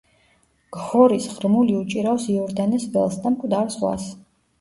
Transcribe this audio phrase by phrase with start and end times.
[0.77, 4.09] გჰორის ღრმული უჭირავს იორდანეს ველს და მკვდარ ზღვას.